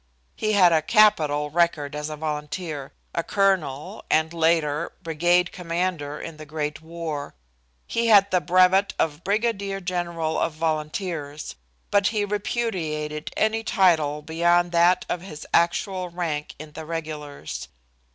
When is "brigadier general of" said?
9.23-10.53